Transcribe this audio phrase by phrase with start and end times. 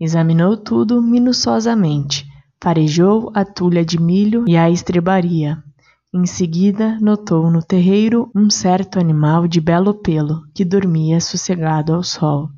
[0.00, 2.26] Examinou tudo minuciosamente,
[2.62, 5.62] farejou a tulha de milho e a estrebaria.
[6.14, 12.02] Em seguida, notou no terreiro um certo animal de belo pelo que dormia sossegado ao
[12.02, 12.50] sol.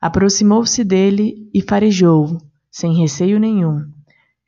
[0.00, 2.38] Aproximou-se dele e farejou-o,
[2.70, 3.84] sem receio nenhum.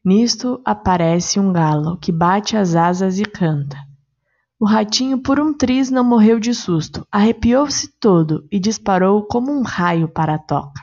[0.05, 3.88] Nisto aparece um galo que bate as asas e canta.
[4.61, 9.63] O ratinho por um triz não morreu de susto, arrepiou-se todo e disparou como um
[9.63, 10.83] raio para a toca.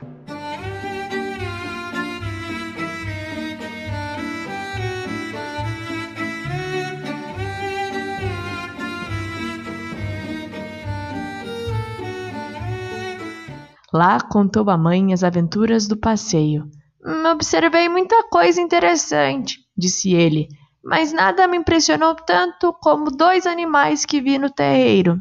[13.92, 16.64] Lá contou à mãe as aventuras do passeio.
[17.04, 20.48] Hum, observei muita coisa interessante, disse ele,
[20.86, 25.20] mas nada me impressionou tanto como dois animais que vi no terreiro.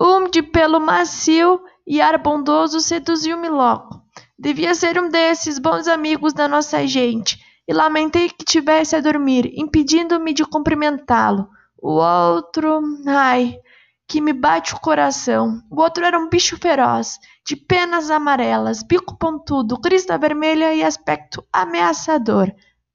[0.00, 4.02] Um de pelo macio e ar bondoso seduziu-me logo.
[4.36, 9.52] Devia ser um desses bons amigos da nossa gente, e lamentei que tivesse a dormir,
[9.54, 11.48] impedindo-me de cumprimentá-lo.
[11.80, 13.60] O outro, ai,
[14.08, 15.62] que me bate o coração.
[15.70, 21.46] O outro era um bicho feroz, de penas amarelas, bico pontudo, crista vermelha e aspecto
[21.52, 22.52] ameaçador.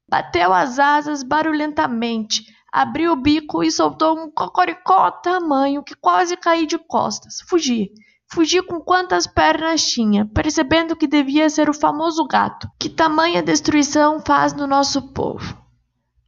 [0.08, 6.66] Bateu as asas barulhentamente, abriu o bico e soltou um cocoricó tamanho que quase caí
[6.66, 7.40] de costas.
[7.48, 7.90] Fugi.
[8.28, 12.68] Fugi com quantas pernas tinha, percebendo que devia ser o famoso gato.
[12.78, 15.56] Que tamanha destruição faz no nosso povo.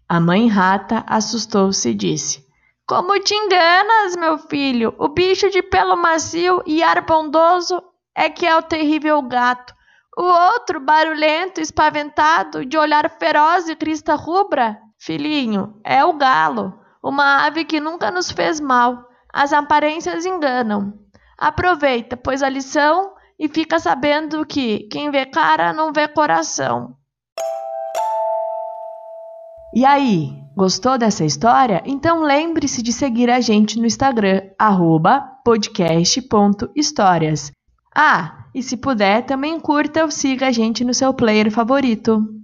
[0.08, 2.46] A mãe rata assustou-se e disse:
[2.86, 4.94] Como te enganas, meu filho?
[4.98, 7.82] O bicho de pelo macio e ar bondoso
[8.14, 9.74] é que é o terrível gato.
[10.18, 17.46] O outro, barulhento, espaventado, de olhar feroz e crista rubra, filhinho, é o galo, uma
[17.46, 19.04] ave que nunca nos fez mal.
[19.32, 20.92] As aparências enganam.
[21.38, 26.96] Aproveita, pois a lição, e fica sabendo que quem vê cara não vê coração.
[29.72, 31.80] E aí, gostou dessa história?
[31.86, 34.42] Então lembre-se de seguir a gente no Instagram,
[35.44, 37.52] podcast.histórias.
[37.94, 42.37] Ah, e se puder, também curta ou siga a gente no seu player favorito.